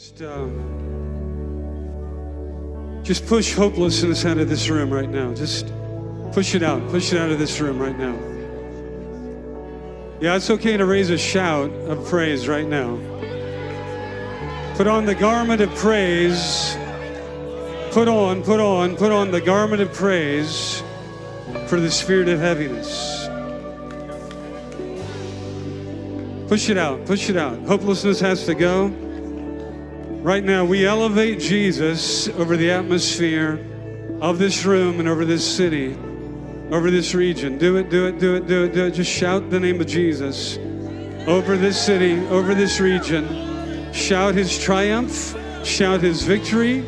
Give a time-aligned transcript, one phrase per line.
[0.00, 0.46] Just, uh,
[3.02, 5.34] just push hopelessness out of this room right now.
[5.34, 5.74] Just
[6.32, 6.80] push it out.
[6.88, 8.14] Push it out of this room right now.
[10.18, 12.96] Yeah, it's okay to raise a shout of praise right now.
[14.78, 16.78] Put on the garment of praise.
[17.90, 20.82] Put on, put on, put on the garment of praise
[21.66, 23.26] for the spirit of heaviness.
[26.48, 27.58] Push it out, push it out.
[27.64, 28.90] Hopelessness has to go.
[30.22, 33.66] Right now, we elevate Jesus over the atmosphere
[34.20, 35.96] of this room and over this city,
[36.70, 37.56] over this region.
[37.56, 38.90] Do it, do it, do it, do it, do it.
[38.90, 40.58] Just shout the name of Jesus
[41.26, 43.94] over this city, over this region.
[43.94, 46.84] Shout his triumph, shout his victory,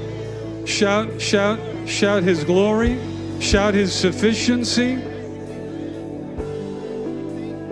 [0.67, 3.01] shout, shout, shout his glory,
[3.41, 4.97] shout his sufficiency.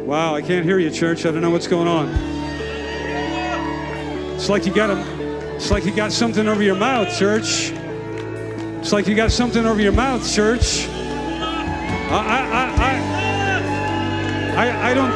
[0.06, 1.26] Wow, I can't hear you, church.
[1.26, 2.08] I don't know what's going on.
[4.34, 5.19] It's like you got a
[5.60, 7.70] it's like you got something over your mouth, church.
[8.80, 10.88] It's like you got something over your mouth, church.
[10.88, 12.64] I, I,
[14.56, 15.12] I, I, I don't,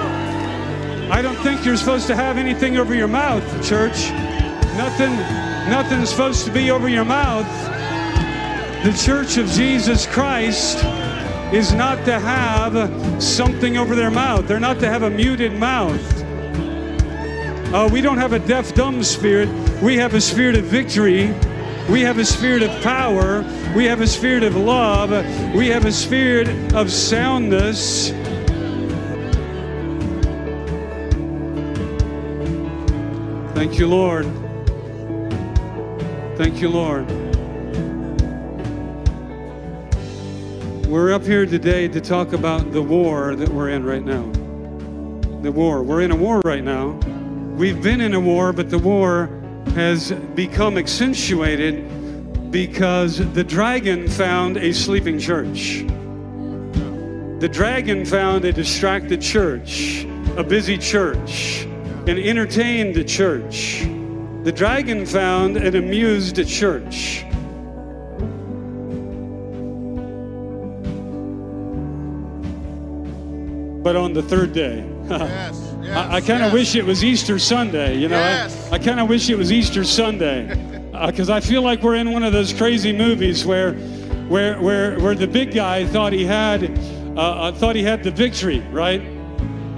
[1.11, 4.11] I don't think you're supposed to have anything over your mouth, church.
[4.77, 5.17] Nothing,
[5.71, 7.49] nothing's supposed to be over your mouth.
[8.85, 10.85] The Church of Jesus Christ
[11.55, 14.47] is not to have something over their mouth.
[14.47, 16.23] They're not to have a muted mouth.
[17.73, 19.49] Uh, we don't have a deaf, dumb spirit.
[19.85, 21.27] We have a spirit of victory.
[21.91, 23.45] We have a spirit of power.
[23.77, 25.11] We have a spirit of love.
[25.55, 28.09] We have a spirit of soundness.
[33.55, 34.25] Thank you, Lord.
[36.39, 37.07] Thank you, Lord.
[40.89, 44.23] We're up here today to talk about the war that we're in right now.
[45.43, 45.83] The war.
[45.83, 46.99] We're in a war right now.
[47.59, 49.34] We've been in a war, but the war
[49.73, 55.85] has become accentuated because the dragon found a sleeping church.
[57.41, 60.07] The dragon found a distracted church,
[60.37, 61.65] a busy church,
[62.07, 63.81] an entertained church.
[64.45, 67.25] The dragon found an amused church.
[73.83, 76.53] But on the third day, Yes, I, I kind of yes.
[76.53, 78.19] wish it was Easter Sunday, you know.
[78.19, 78.71] Yes.
[78.73, 80.49] I, I kind of wish it was Easter Sunday,
[81.07, 83.75] because I feel like we're in one of those crazy movies where,
[84.29, 86.79] where, where, where the big guy thought he had,
[87.17, 89.01] uh, uh, thought he had the victory, right?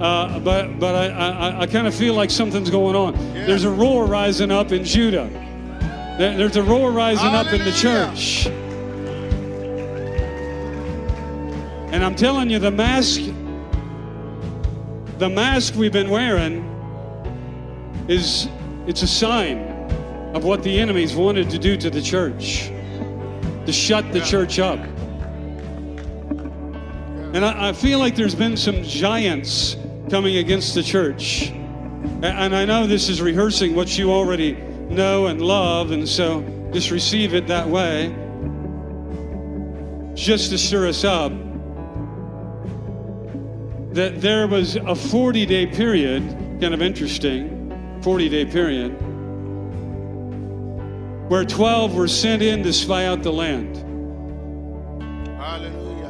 [0.01, 3.13] Uh, but but I, I, I kind of feel like something's going on.
[3.33, 5.27] There's a roar rising up in Judah.
[6.19, 8.47] There- There's a roar rising up in the church.
[11.91, 13.21] And I'm telling you, the mask
[15.17, 16.63] the mask we've been wearing
[18.07, 18.47] is
[18.85, 19.59] it's a sign
[20.35, 22.67] of what the enemies wanted to do to the church
[23.65, 24.79] to shut the church up.
[27.33, 29.75] And I, I feel like there's been some giants
[30.09, 31.49] coming against the church.
[31.49, 36.41] And i know this is rehearsing what you already know and love and so
[36.71, 38.15] just receive it that way.
[40.13, 41.31] Just to stir us up
[43.97, 46.21] that there was a 40 day period,
[46.61, 48.89] kind of interesting, 40 day period,
[51.31, 53.75] where 12 were sent in to spy out the land.
[55.39, 56.05] Hallelujah.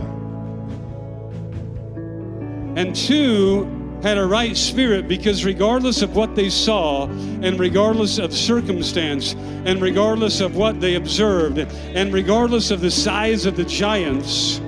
[2.76, 3.64] And two
[4.04, 9.34] had a right spirit because regardless of what they saw, and regardless of circumstance,
[9.64, 14.60] and regardless of what they observed, and regardless of the size of the giants,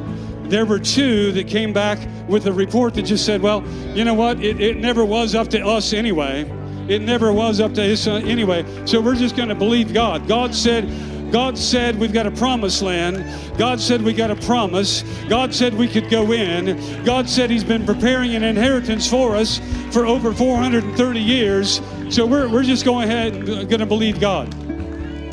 [0.49, 3.65] there were two that came back with a report that just said, well,
[3.95, 4.43] you know what?
[4.43, 6.41] It, it never was up to us anyway.
[6.87, 8.65] It never was up to us anyway.
[8.85, 10.27] So we're just going to believe God.
[10.27, 10.89] God said,
[11.31, 13.23] God said we've got a promised land.
[13.59, 15.03] God said we got a promise.
[15.29, 17.03] God said we could go in.
[17.03, 19.59] God said He's been preparing an inheritance for us
[19.91, 21.81] for over 430 years.
[22.09, 24.51] So we're, we're just going ahead and going to believe God.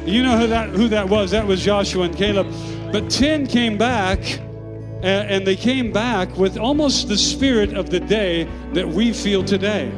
[0.06, 1.30] You know who that who that was?
[1.30, 2.52] That was Joshua and Caleb.
[2.92, 4.20] But 10 came back
[5.06, 9.44] a- and they came back with almost the spirit of the day that we feel
[9.44, 9.90] today.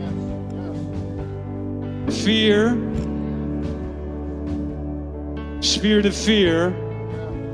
[2.25, 2.77] Fear,
[5.61, 6.75] spirit of fear.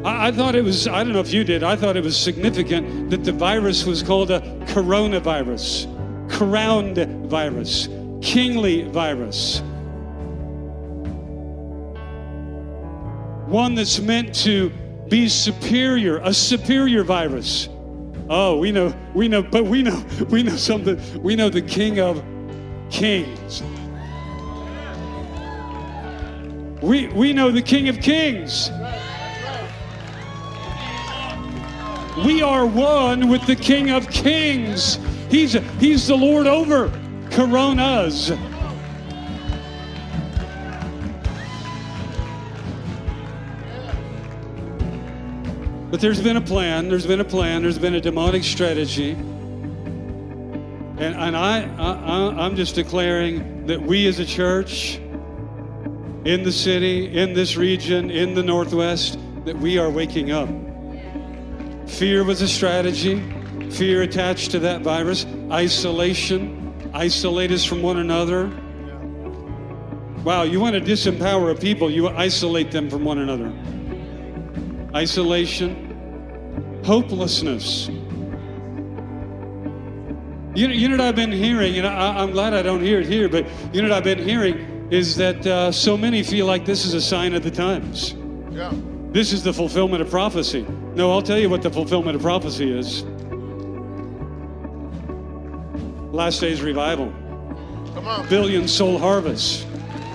[0.05, 2.17] I, I thought it was, I don't know if you did, I thought it was
[2.17, 5.87] significant that the virus was called a coronavirus,
[6.31, 6.99] crowned
[7.31, 7.89] virus,
[8.21, 9.61] kingly virus.
[13.47, 14.73] One that's meant to
[15.09, 17.69] be superior, a superior virus.
[18.29, 20.99] Oh, we know, we know, but we know, we know something.
[21.23, 22.23] We know the King of
[22.91, 23.63] Kings.
[26.83, 28.71] We, we know the King of Kings.
[32.25, 34.99] We are one with the King of Kings.
[35.31, 36.93] He's, he's the Lord over
[37.31, 38.31] coronas.
[45.95, 49.13] But there's been a plan, there's been a plan, there's been a demonic strategy.
[49.13, 54.97] And, and I, I, I'm just declaring that we as a church
[56.25, 60.49] in the city, in this region, in the Northwest, that we are waking up.
[61.89, 63.23] Fear was a strategy,
[63.71, 68.49] fear attached to that virus, isolation, isolate us from one another.
[70.25, 73.53] Wow, you want to disempower a people, you isolate them from one another.
[74.93, 75.84] Isolation,
[76.85, 77.89] hopelessness.
[80.57, 83.01] You know, you know what I've been hearing, and I, I'm glad I don't hear
[83.01, 86.47] it here, but you know what I've been hearing is that uh, so many feel
[86.47, 88.15] like this is a sign of the times.
[88.53, 88.73] Yeah.
[89.11, 90.65] This is the fulfillment of prophecy.
[90.95, 93.03] No, I'll tell you what the fulfillment of prophecy is.
[96.13, 97.07] Last days revival,
[97.95, 98.29] Come on.
[98.29, 99.67] billion soul harvest,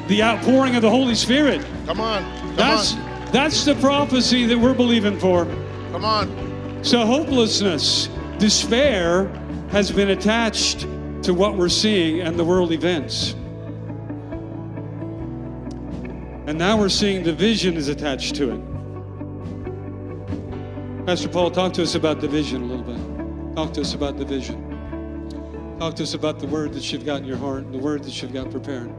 [0.08, 1.66] the outpouring of the Holy Spirit.
[1.86, 2.24] Come on.
[2.40, 3.32] Come That's on.
[3.34, 5.44] that's the prophecy that we're believing for.
[5.92, 6.49] Come on.
[6.82, 9.26] So hopelessness, despair
[9.70, 10.88] has been attached
[11.24, 13.34] to what we're seeing and the world events.
[16.48, 18.62] And now we're seeing division is attached to it.
[21.06, 23.56] Pastor Paul, talk to us about division a little bit.
[23.56, 25.78] Talk to us about division.
[25.80, 28.22] Talk to us about the word that you've got in your heart, the word that
[28.22, 28.90] you've got prepared.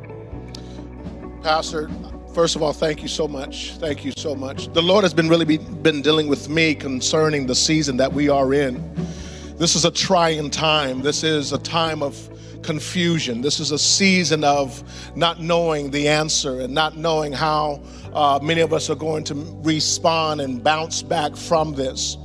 [1.42, 1.90] Pastor,
[2.34, 3.72] first of all, thank you so much.
[3.76, 4.72] Thank you so much.
[4.72, 8.28] The Lord has been really be, been dealing with me concerning the season that we
[8.28, 8.82] are in.
[9.56, 11.02] This is a trying time.
[11.02, 12.16] This is a time of
[12.62, 13.40] confusion.
[13.42, 14.82] This is a season of
[15.16, 17.82] not knowing the answer and not knowing how
[18.12, 22.16] uh, many of us are going to respond and bounce back from this.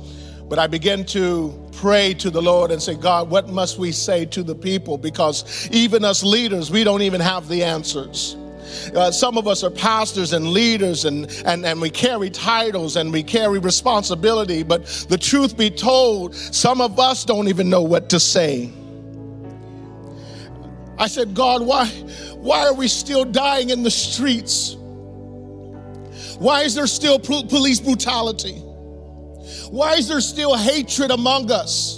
[0.48, 4.24] But I began to pray to the Lord and say, God, what must we say
[4.26, 4.96] to the people?
[4.96, 8.36] Because even us leaders, we don't even have the answers.
[8.94, 13.12] Uh, some of us are pastors and leaders and, and, and we carry titles and
[13.12, 18.08] we carry responsibility, but the truth be told, some of us don't even know what
[18.10, 18.70] to say.
[20.98, 21.86] I said, God, why,
[22.36, 24.76] why are we still dying in the streets?
[26.38, 28.54] Why is there still police brutality?
[29.70, 31.95] Why is there still hatred among us?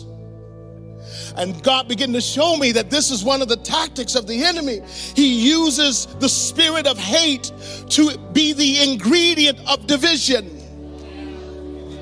[1.39, 4.43] And God began to show me that this is one of the tactics of the
[4.43, 4.81] enemy.
[5.15, 7.53] He uses the spirit of hate
[7.91, 10.57] to be the ingredient of division.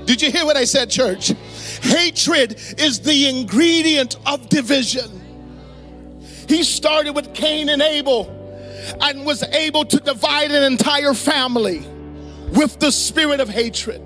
[0.07, 1.35] Did you hear what I said, church?
[1.83, 5.21] Hatred is the ingredient of division.
[6.49, 8.33] He started with Cain and Abel
[9.03, 11.81] and was able to divide an entire family
[12.53, 14.01] with the spirit of hatred.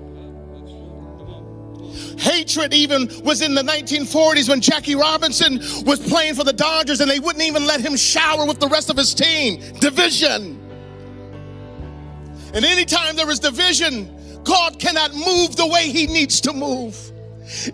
[2.21, 7.09] Hatred even was in the 1940s when Jackie Robinson was playing for the Dodgers and
[7.09, 9.59] they wouldn't even let him shower with the rest of his team.
[9.79, 10.59] Division.
[12.53, 17.11] And anytime there is division, God cannot move the way he needs to move.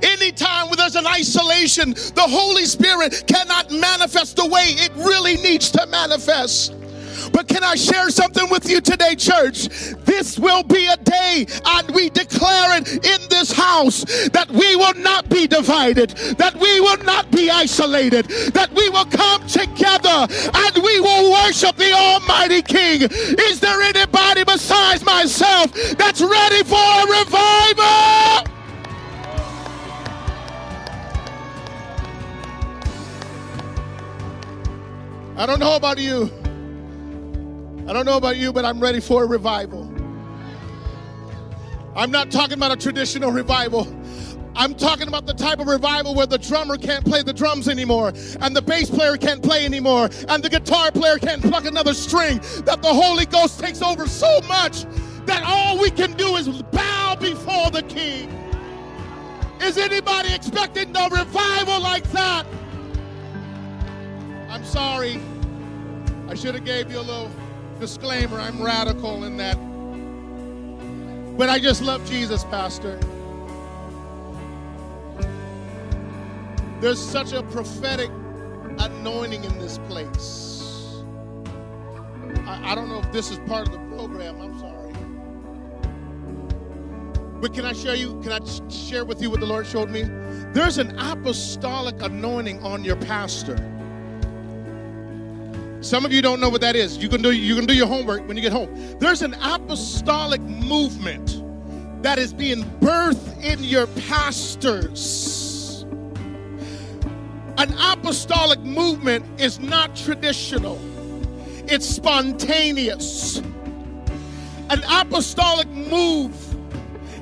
[0.01, 5.69] Anytime where there's an isolation, the Holy Spirit cannot manifest the way it really needs
[5.71, 6.73] to manifest.
[7.37, 9.67] But can I share something with you today, church?
[10.05, 14.95] This will be a day, and we declare it in this house that we will
[14.95, 18.25] not be divided, that we will not be isolated,
[18.55, 23.03] that we will come together and we will worship the Almighty King.
[23.03, 28.47] Is there anybody besides myself that's ready for a revival?
[35.37, 36.31] I don't know about you.
[37.87, 39.89] I don't know about you, but I'm ready for a revival.
[41.95, 43.87] I'm not talking about a traditional revival.
[44.57, 48.11] I'm talking about the type of revival where the drummer can't play the drums anymore,
[48.41, 52.39] and the bass player can't play anymore, and the guitar player can't pluck another string.
[52.65, 54.83] That the Holy Ghost takes over so much
[55.25, 58.29] that all we can do is bow before the King.
[59.61, 62.45] Is anybody expecting a revival like that?
[64.49, 65.21] I'm sorry.
[66.27, 67.31] I should have gave you a little
[67.79, 68.39] disclaimer.
[68.39, 69.57] I'm radical in that.
[71.37, 72.99] But I just love Jesus, Pastor.
[76.79, 78.09] There's such a prophetic
[78.79, 81.03] anointing in this place.
[82.45, 84.41] I, I don't know if this is part of the program.
[84.41, 84.93] I'm sorry.
[87.39, 88.19] But can I share you?
[88.21, 90.03] Can I share with you what the Lord showed me?
[90.53, 93.55] There's an apostolic anointing on your pastor.
[95.81, 96.97] Some of you don't know what that is.
[96.97, 98.73] You can do you can do your homework when you get home.
[98.99, 101.43] There's an apostolic movement
[102.03, 105.85] that is being birthed in your pastors.
[107.57, 110.79] An apostolic movement is not traditional.
[111.67, 113.37] It's spontaneous.
[114.69, 116.35] An apostolic move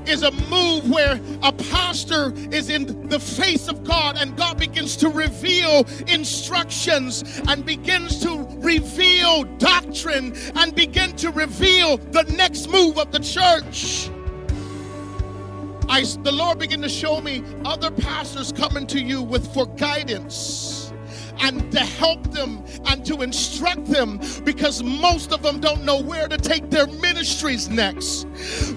[0.07, 4.95] is a move where a pastor is in the face of God and God begins
[4.97, 12.97] to reveal instructions and begins to reveal doctrine and begin to reveal the next move
[12.97, 14.09] of the church.
[15.87, 20.74] I, the Lord began to show me other pastors coming to you with for guidance
[21.39, 26.27] and to help them and to instruct them because most of them don't know where
[26.27, 28.25] to take their ministries next.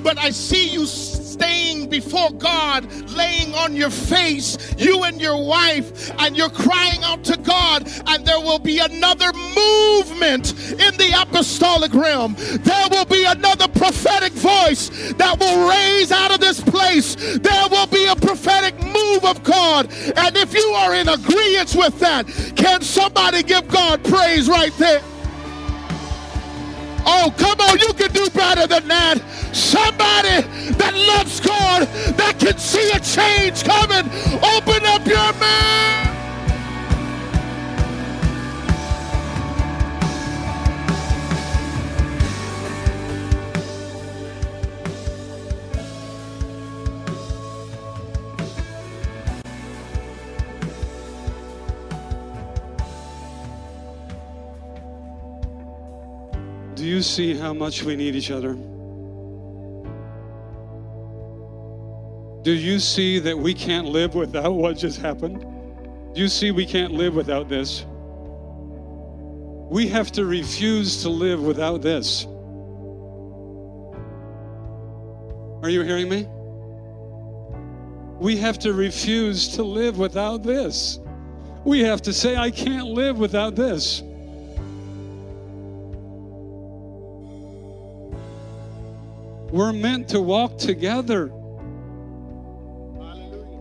[0.03, 6.11] But I see you staying before God, laying on your face, you and your wife,
[6.19, 11.95] and you're crying out to God, and there will be another movement in the apostolic
[11.95, 12.35] realm.
[12.39, 17.15] There will be another prophetic voice that will raise out of this place.
[17.39, 18.78] There will be a prophetic
[19.29, 19.91] of God.
[20.17, 25.03] And if you are in agreement with that, can somebody give God praise right there?
[27.07, 29.19] Oh, come on, you can do better than that.
[29.55, 30.43] Somebody
[30.77, 34.05] that loves God, that can see a change coming,
[34.43, 36.08] open up your mouth.
[56.99, 58.55] You see how much we need each other?
[62.43, 65.47] Do you see that we can't live without what just happened?
[66.13, 67.87] Do you see we can't live without this?
[69.71, 72.25] We have to refuse to live without this.
[75.63, 76.27] Are you hearing me?
[78.19, 80.99] We have to refuse to live without this.
[81.65, 84.03] We have to say, I can't live without this.
[89.51, 91.31] We're meant to walk together.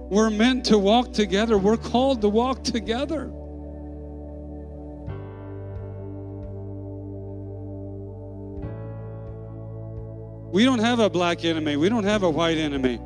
[0.10, 1.58] We're meant to walk together.
[1.58, 3.32] We're called to walk together.
[10.52, 11.76] We don't have a black enemy.
[11.76, 12.98] We don't have a white enemy.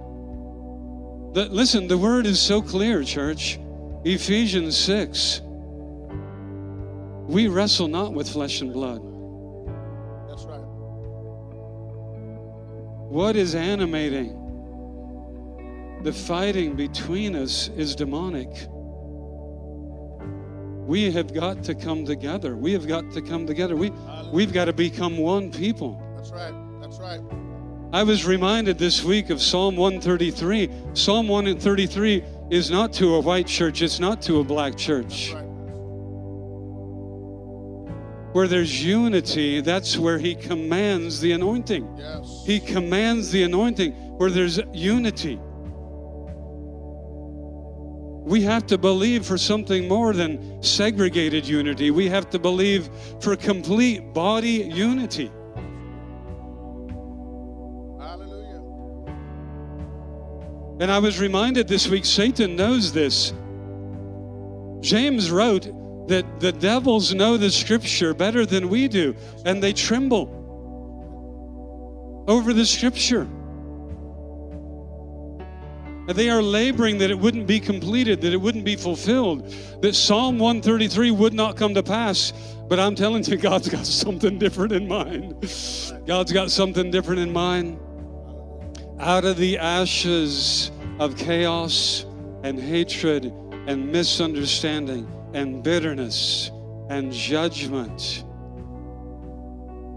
[1.34, 3.60] The, listen, the word is so clear, church.
[4.04, 5.42] Ephesians 6.
[7.28, 9.11] We wrestle not with flesh and blood.
[13.12, 14.38] What is animating?
[16.04, 18.48] The fighting between us is demonic.
[20.88, 22.56] We have got to come together.
[22.56, 23.76] We have got to come together.
[23.76, 23.92] We,
[24.32, 26.02] we've got to become one people.
[26.16, 26.54] That's right.
[26.80, 27.20] That's right.
[27.92, 30.72] I was reminded this week of Psalm 133.
[30.94, 35.34] Psalm 133 is not to a white church, it's not to a black church.
[35.34, 35.51] Right.
[38.34, 41.98] Where there's unity, that's where He commands the anointing.
[41.98, 42.44] Yes.
[42.46, 45.40] He commands the anointing where there's unity.
[48.24, 51.90] We have to believe for something more than segregated unity.
[51.92, 55.32] We have to believe for complete body unity.
[58.00, 58.62] Hallelujah.
[60.80, 63.34] And I was reminded this week Satan knows this.
[64.82, 65.68] James wrote
[66.12, 69.16] that the devils know the scripture better than we do,
[69.46, 70.28] and they tremble
[72.28, 73.22] over the scripture.
[76.10, 79.50] And they are laboring that it wouldn't be completed, that it wouldn't be fulfilled,
[79.82, 82.34] that Psalm 133 would not come to pass.
[82.68, 85.36] But I'm telling you, God's got something different in mind.
[86.06, 87.80] God's got something different in mind.
[89.00, 92.06] Out of the ashes of chaos
[92.44, 93.34] and hatred
[93.68, 96.52] and misunderstanding and bitterness
[96.90, 98.26] and judgment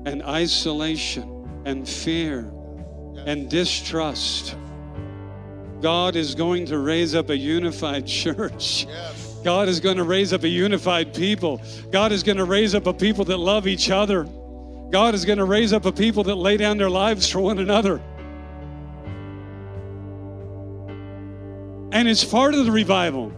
[0.06, 2.50] and isolation and fear
[3.26, 4.56] and distrust.
[5.80, 8.86] God is going to raise up a unified church.
[8.86, 9.34] Yes.
[9.44, 11.60] God is going to raise up a unified people.
[11.90, 14.24] God is going to raise up a people that love each other.
[14.90, 17.58] God is going to raise up a people that lay down their lives for one
[17.58, 18.00] another.
[21.92, 23.32] And it's part of the revival.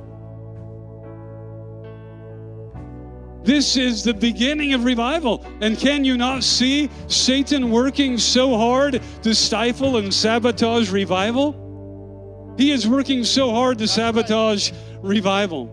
[3.47, 5.47] This is the beginning of revival.
[5.61, 12.55] And can you not see Satan working so hard to stifle and sabotage revival?
[12.59, 15.71] He is working so hard to sabotage revival.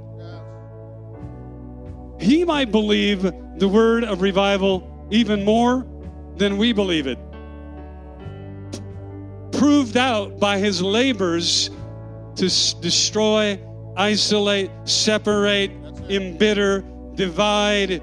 [2.19, 3.23] He might believe
[3.57, 5.87] the word of revival even more
[6.37, 7.17] than we believe it.
[9.51, 11.71] Proved out by his labors
[12.35, 13.59] to s- destroy,
[13.97, 15.71] isolate, separate,
[16.07, 16.83] embitter,
[17.15, 18.01] divide,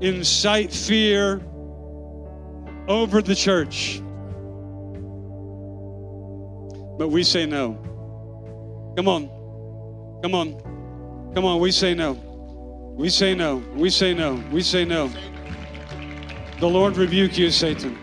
[0.00, 1.40] incite fear
[2.88, 4.00] over the church.
[6.98, 7.74] But we say no.
[8.96, 9.28] Come on.
[10.22, 11.32] Come on.
[11.34, 11.60] Come on.
[11.60, 12.12] We say no.
[12.96, 13.56] We say no.
[13.74, 14.42] We say no.
[14.50, 15.10] We say no.
[16.58, 17.96] The Lord rebuke you, Satan.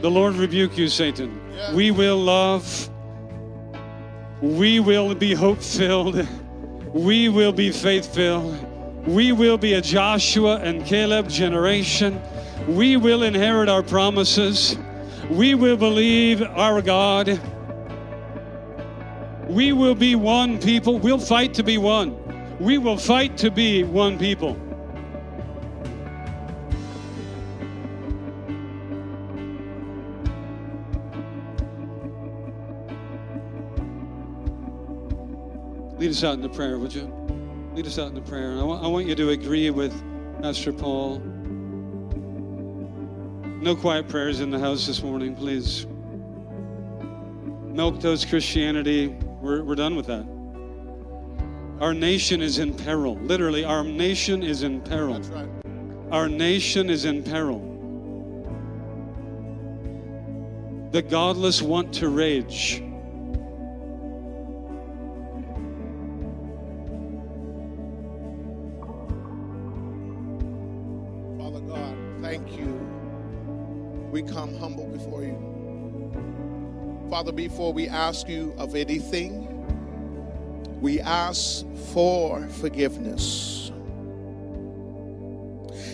[0.00, 1.40] The Lord rebuke you, Satan.
[1.74, 2.88] We will love.
[4.40, 6.26] We will be hope filled.
[6.94, 8.73] We will be faith filled.
[9.06, 12.20] We will be a Joshua and Caleb generation.
[12.66, 14.78] We will inherit our promises.
[15.30, 17.38] We will believe our God.
[19.48, 20.98] We will be one people.
[20.98, 22.18] We'll fight to be one.
[22.58, 24.56] We will fight to be one people.
[35.98, 37.23] Lead us out in the prayer, would you?
[37.74, 38.52] Lead us out in the prayer.
[38.52, 39.92] And I want, you to agree with
[40.40, 41.18] Pastor Paul.
[43.60, 45.84] No quiet prayers in the house this morning, please.
[47.74, 49.08] Milk toast Christianity,
[49.40, 50.24] we're, we're done with that.
[51.82, 53.16] Our nation is in peril.
[53.16, 55.14] Literally, our nation is in peril.
[55.14, 55.48] That's right.
[56.12, 57.58] Our nation is in peril.
[60.92, 62.84] The godless want to rage.
[72.44, 72.66] Thank you.
[74.10, 75.38] We come humble before you.
[77.10, 79.50] Father, before we ask you of anything,
[80.80, 83.70] we ask for forgiveness.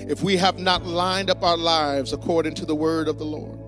[0.08, 3.58] If we have not lined up our lives according to the word of the Lord,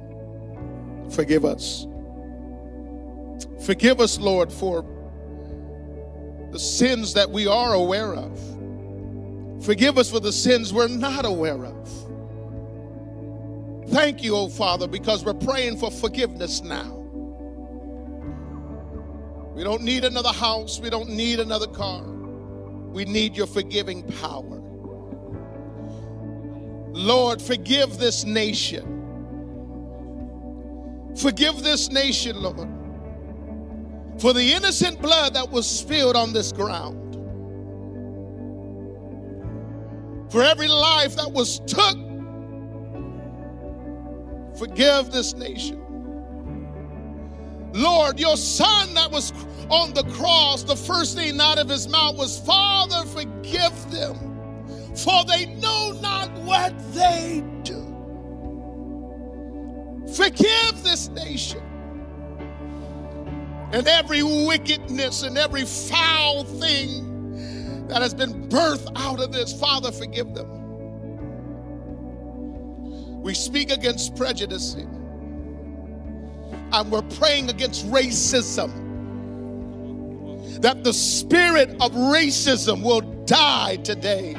[1.12, 1.86] forgive us.
[3.64, 4.84] Forgive us, Lord, for
[6.50, 8.38] the sins that we are aware of.
[9.64, 12.11] Forgive us for the sins we're not aware of.
[13.92, 16.98] Thank you, oh Father, because we're praying for forgiveness now.
[19.54, 22.02] We don't need another house, we don't need another car.
[22.02, 24.60] We need your forgiving power.
[26.94, 29.00] Lord, forgive this nation.
[31.14, 32.68] Forgive this nation, Lord,
[34.18, 36.98] for the innocent blood that was spilled on this ground.
[40.32, 41.98] For every life that was took,
[44.62, 45.80] forgive this nation.
[47.72, 49.32] Lord, your son that was
[49.68, 54.16] on the cross, the first thing out of his mouth was, Father, forgive them,
[54.94, 57.82] for they know not what they do.
[60.14, 61.62] Forgive this nation.
[63.72, 69.90] And every wickedness and every foul thing that has been birthed out of this, Father,
[69.90, 70.61] forgive them.
[73.22, 74.74] We speak against prejudice
[76.72, 78.70] and we're praying against racism.
[80.60, 84.36] That the spirit of racism will die today.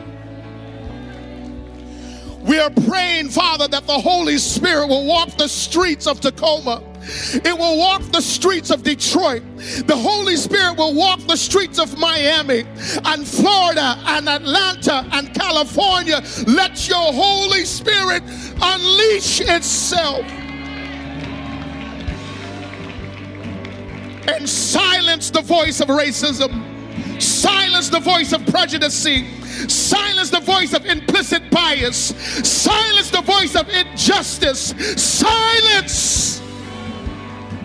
[2.41, 6.83] We are praying, Father, that the Holy Spirit will walk the streets of Tacoma.
[7.05, 9.43] It will walk the streets of Detroit.
[9.87, 12.61] The Holy Spirit will walk the streets of Miami
[13.05, 16.21] and Florida and Atlanta and California.
[16.47, 18.23] Let your Holy Spirit
[18.61, 20.25] unleash itself
[24.27, 28.95] and silence the voice of racism, silence the voice of prejudice,
[29.67, 32.15] silence the voice of implicit bias,
[32.47, 36.42] silence the voice of injustice, silence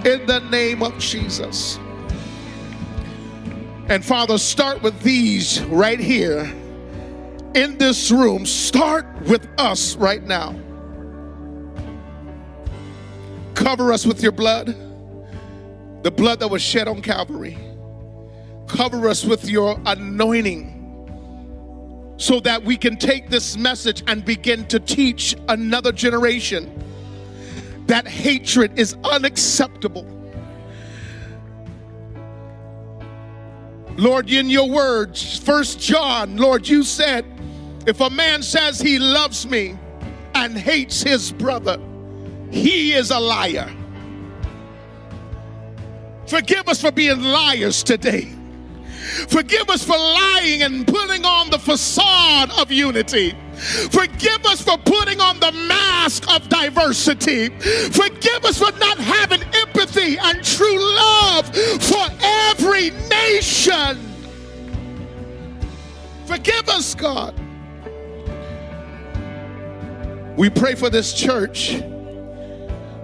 [0.05, 1.79] in the name of Jesus.
[3.89, 6.45] And Father, start with these right here
[7.55, 8.45] in this room.
[8.47, 10.55] Start with us right now.
[13.55, 14.77] Cover us with your blood
[16.03, 17.59] the blood that was shed on Calvary.
[18.67, 20.75] Cover us with your anointing
[22.19, 26.73] so that we can take this message and begin to teach another generation
[27.89, 30.07] that hatred is unacceptable.
[33.97, 37.25] Lord, in your words, First John, Lord, you said,
[37.87, 39.77] if a man says he loves me
[40.35, 41.81] and hates his brother,
[42.51, 43.75] he is a liar.
[46.27, 48.33] Forgive us for being liars today.
[49.29, 53.35] Forgive us for lying and putting on the facade of unity.
[53.59, 57.49] Forgive us for putting on the mask of diversity.
[57.49, 63.99] Forgive us for not having empathy and true love for every nation.
[66.27, 67.35] Forgive us, God.
[70.37, 71.83] We pray for this church.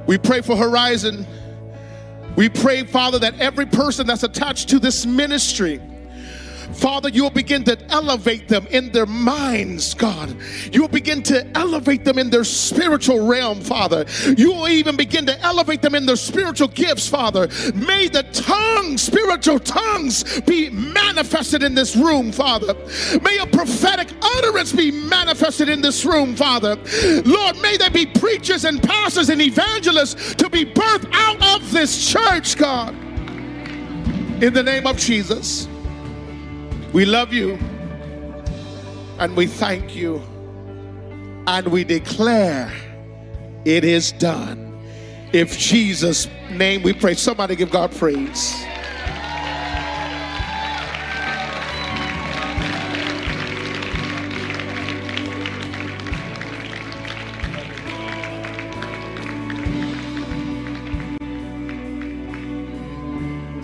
[0.06, 1.26] We pray for Horizon.
[2.36, 5.80] We pray, Father, that every person that's attached to this ministry
[6.72, 10.36] Father, you'll begin to elevate them in their minds, God.
[10.72, 14.04] You'll begin to elevate them in their spiritual realm, Father.
[14.36, 17.48] You will even begin to elevate them in their spiritual gifts, Father.
[17.74, 22.74] May the tongues, spiritual tongues, be manifested in this room, Father.
[23.22, 26.76] May a prophetic utterance be manifested in this room, Father.
[27.24, 32.10] Lord, may there be preachers and pastors and evangelists to be birthed out of this
[32.10, 32.94] church, God.
[34.42, 35.68] In the name of Jesus.
[36.94, 37.58] We love you
[39.18, 40.22] and we thank you
[41.48, 42.72] and we declare
[43.64, 44.80] it is done.
[45.32, 48.54] If Jesus' name we pray, somebody give God praise.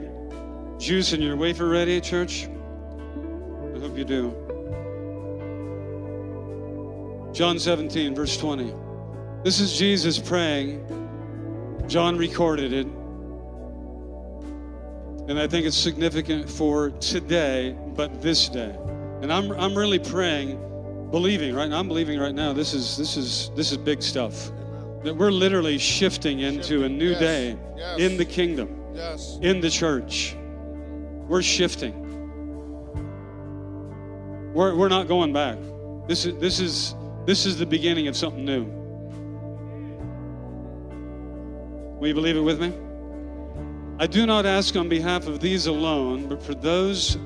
[0.78, 2.44] juice and your wafer ready, church?
[2.46, 4.34] I hope you do.
[7.34, 8.74] John 17, verse 20.
[9.44, 10.86] This is Jesus praying
[11.92, 12.86] John recorded it.
[15.28, 18.74] And I think it's significant for today, but this day.
[19.20, 20.56] And I'm, I'm really praying,
[21.10, 21.78] believing right now.
[21.78, 22.54] I'm believing right now.
[22.54, 24.50] This is this is this is big stuff.
[25.04, 27.20] That we're literally shifting into a new Yes.
[27.20, 28.00] day Yes.
[28.00, 29.38] in the kingdom, Yes.
[29.42, 30.34] in the church.
[31.28, 31.92] We're shifting.
[34.54, 35.58] We're, we're not going back.
[36.08, 36.94] This is this is
[37.26, 38.81] this is the beginning of something new.
[42.02, 42.74] Will you believe it with me?
[44.00, 47.16] I do not ask on behalf of these alone, but for those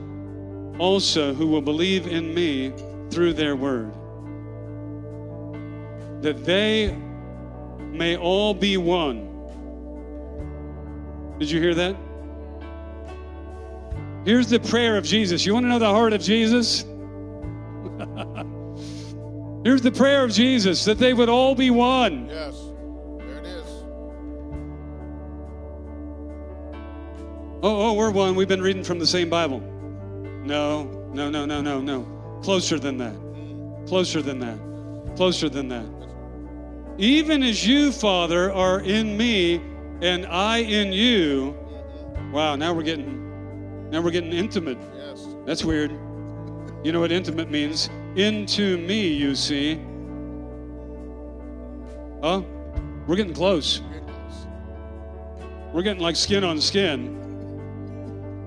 [0.78, 2.74] also who will believe in me
[3.08, 3.90] through their word,
[6.20, 6.94] that they
[7.78, 9.26] may all be one.
[11.38, 11.96] Did you hear that?
[14.26, 15.46] Here's the prayer of Jesus.
[15.46, 16.82] You want to know the heart of Jesus?
[19.64, 22.28] Here's the prayer of Jesus that they would all be one.
[22.28, 22.65] Yes.
[27.68, 28.36] Oh, oh, we're one.
[28.36, 29.58] We've been reading from the same Bible.
[29.58, 32.38] No, no, no, no, no, no.
[32.40, 33.16] Closer than that.
[33.88, 35.16] Closer than that.
[35.16, 35.84] Closer than that.
[36.96, 39.60] Even as you, Father, are in me
[40.00, 41.56] and I in you.
[42.32, 44.78] Wow, now we're getting now we're getting intimate.
[44.94, 45.26] Yes.
[45.44, 45.90] That's weird.
[46.84, 47.90] You know what intimate means?
[48.14, 49.74] Into me, you see.
[52.22, 52.42] Huh?
[53.08, 53.82] We're getting close.
[55.72, 57.25] We're getting like skin on skin.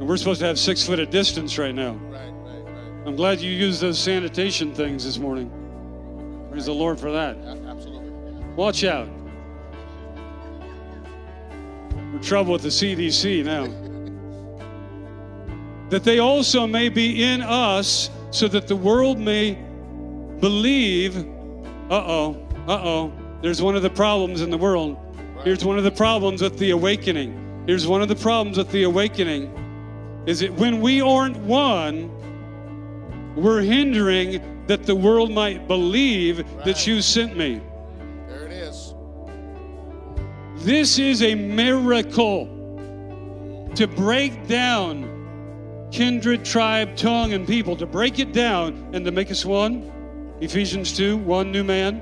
[0.08, 1.94] We're supposed to have six foot of distance right now.
[1.94, 3.08] Right, right, right.
[3.08, 5.52] I'm glad you used those sanitation things this morning.
[6.50, 7.38] Praise the Lord for that.
[7.38, 8.10] Absolutely.
[8.56, 9.10] Watch out.
[11.94, 13.66] We're in trouble with the CDC now.
[15.90, 19.56] that they also may be in us, so that the world may
[20.40, 21.18] believe.
[21.90, 23.14] Uh oh, uh oh.
[23.42, 24.98] There's one of the problems in the world.
[25.44, 27.64] Here's one of the problems with the awakening.
[27.66, 29.54] Here's one of the problems with the awakening
[30.26, 32.12] is that when we aren't one,
[33.36, 37.62] we're hindering that the world might believe that you sent me.
[38.28, 38.94] There it is.
[40.58, 42.46] This is a miracle
[43.76, 45.20] to break down
[45.92, 49.92] kindred, tribe, tongue, and people, to break it down and to make us one.
[50.42, 52.02] Ephesians 2 one new man.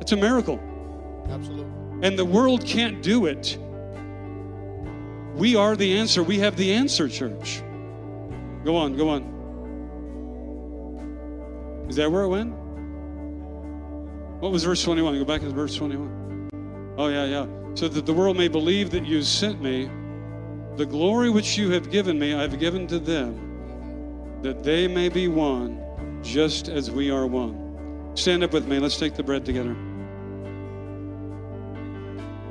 [0.00, 0.58] It's a miracle.
[1.28, 1.66] Absolutely.
[2.02, 3.58] And the world can't do it.
[5.34, 6.22] We are the answer.
[6.22, 7.62] We have the answer, church.
[8.64, 9.34] Go on, go on.
[11.88, 12.52] Is that where it went?
[14.40, 15.18] What was verse 21?
[15.18, 16.96] Go back to verse 21.
[16.98, 17.46] Oh, yeah, yeah.
[17.74, 19.90] So that the world may believe that you sent me,
[20.76, 25.28] the glory which you have given me, I've given to them, that they may be
[25.28, 25.80] one,
[26.22, 28.12] just as we are one.
[28.14, 28.78] Stand up with me.
[28.78, 29.76] Let's take the bread together.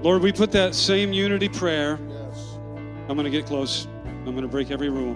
[0.01, 1.99] Lord, we put that same unity prayer.
[3.09, 3.87] I'm going to get close.
[4.05, 5.15] I'm going to break every rule.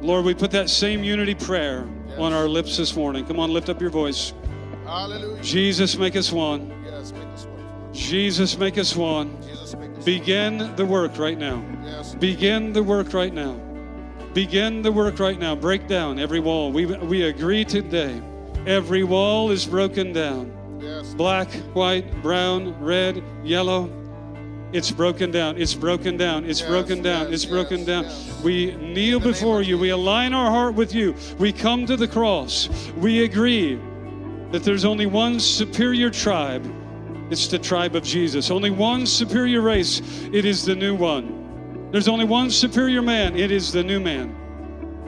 [0.00, 2.18] Lord, we put that same unity prayer Yes.
[2.18, 3.24] on our lips this morning.
[3.24, 4.34] Come on, lift up your voice.
[4.84, 5.42] Hallelujah.
[5.42, 6.70] Jesus, make us one.
[6.84, 7.94] Yes, make us one.
[7.94, 9.40] Jesus, make us one.
[9.40, 11.64] Jesus, make us Begin the work right now.
[11.84, 12.14] Yes.
[12.14, 13.54] Begin the work right now.
[14.34, 15.54] Begin the work right now.
[15.54, 16.72] Break down every wall.
[16.72, 18.20] We, we agree today.
[18.66, 20.52] Every wall is broken down.
[20.80, 21.14] Yes.
[21.14, 23.90] Black, white, brown, red, yellow.
[24.72, 25.60] It's broken down.
[25.60, 26.44] It's broken down.
[26.44, 27.24] It's Yes, broken down.
[27.30, 28.42] yes, it's broken yes, down.
[28.42, 29.76] We kneel before you.
[29.76, 31.14] We align our heart with you.
[31.38, 32.68] We come to the cross.
[32.96, 33.78] We agree
[34.50, 36.64] that there's only one superior tribe.
[37.30, 38.50] It's the tribe of Jesus.
[38.50, 40.00] Only one superior race.
[40.32, 41.88] It is the new one.
[41.90, 43.36] There's only one superior man.
[43.36, 44.34] It is the new man.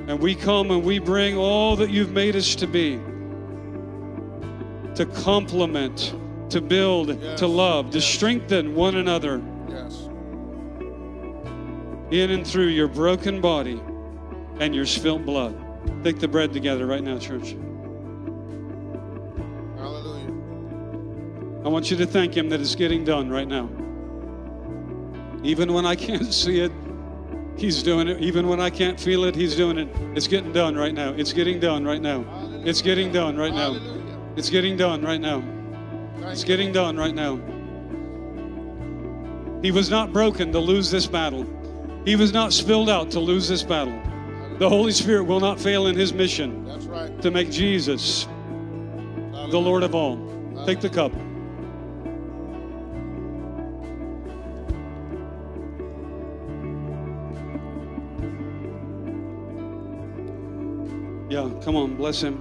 [0.09, 3.01] And we come and we bring all that you've made us to be
[4.95, 6.15] to complement,
[6.51, 9.43] to build, to love, to strengthen one another.
[12.15, 13.83] In and through your broken body
[14.61, 15.57] and your spilt blood.
[16.05, 17.57] Take the bread together right now, church.
[19.77, 20.33] Hallelujah.
[21.65, 23.69] I want you to thank Him that it's getting done right now.
[25.43, 26.73] Even when I can't see it,
[27.57, 28.21] He's doing it.
[28.21, 29.89] Even when I can't feel it, He's doing it.
[30.17, 31.11] It's getting done right now.
[31.11, 32.25] It's getting done right now.
[32.65, 33.73] It's getting done right now.
[33.73, 34.19] Hallelujah.
[34.37, 35.41] It's getting done right now.
[35.41, 37.41] Thank It's you, getting done right now.
[39.63, 41.47] He was not broken to lose this battle.
[42.05, 43.99] He was not spilled out to lose this battle.
[44.59, 47.21] The Holy Spirit will not fail in his mission That's right.
[47.23, 48.27] to make Jesus
[49.51, 50.17] the Lord of all.
[50.67, 51.13] Take the cup.
[61.31, 62.41] Yeah, come on, bless him.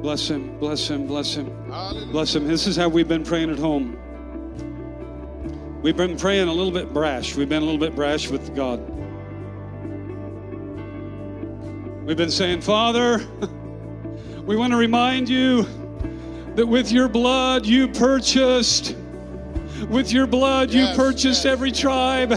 [0.00, 1.46] Bless him, bless him, bless him.
[1.70, 2.12] Hallelujah.
[2.12, 2.48] Bless him.
[2.48, 3.99] This is how we've been praying at home.
[5.82, 7.34] We've been praying a little bit brash.
[7.36, 8.80] We've been a little bit brash with God.
[12.04, 13.18] We've been saying, Father,
[14.44, 15.62] we want to remind you
[16.54, 18.94] that with your blood you purchased.
[19.88, 21.46] With your blood you Yes, purchased yes.
[21.46, 22.30] every tribe.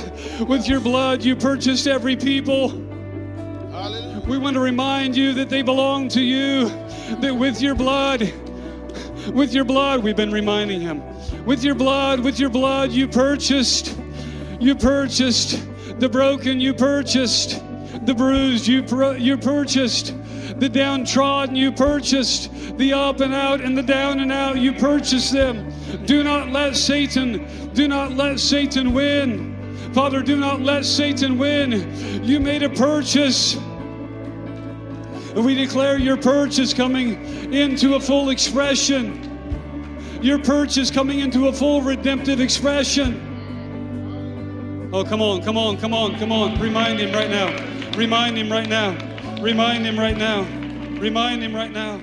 [0.47, 2.69] With your blood you purchased every people.
[3.71, 4.21] Hallelujah.
[4.25, 6.69] We want to remind you that they belong to you,
[7.19, 8.21] that with your blood,
[9.34, 11.01] with your blood, we've been reminding him,
[11.45, 13.97] with your blood, with your blood, you purchased,
[14.60, 15.63] you purchased
[15.99, 17.62] the broken, you purchased
[18.06, 20.15] the bruised, you, pur- you purchased
[20.60, 25.34] the downtrodden, you purchased the up and out and the down and out, you purchased
[25.34, 25.71] them.
[26.06, 29.51] Do not let Satan, do not let Satan win.
[29.93, 32.23] Father, do not let Satan win.
[32.23, 33.56] You made a purchase.
[35.36, 39.32] And we declare your purchase coming into a full expression.
[40.23, 43.19] Your purchase coming into a full redemptive expression.
[44.93, 46.57] Oh, come on, come on, come on, come on.
[46.62, 47.49] Remind him right now.
[47.97, 48.91] Remind him right now.
[49.41, 50.43] Remind him right now.
[50.97, 51.99] Remind him right now.